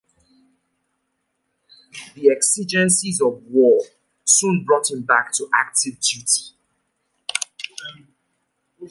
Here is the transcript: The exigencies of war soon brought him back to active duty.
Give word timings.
The 2.15 2.31
exigencies 2.31 3.21
of 3.21 3.43
war 3.51 3.83
soon 4.25 4.63
brought 4.65 4.89
him 4.89 5.03
back 5.03 5.31
to 5.33 5.47
active 5.53 5.99
duty. 5.99 6.53